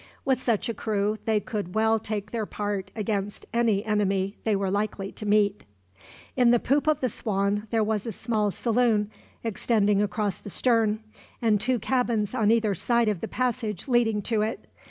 [0.25, 4.71] With such a crew, they could well take their part against any enemy they were
[4.71, 5.63] likely to meet.
[6.35, 9.11] In the poop of the Swan there was a small saloon,
[9.43, 11.01] extending across the stern,
[11.39, 14.65] and two cabins on either side of the passage leading to it.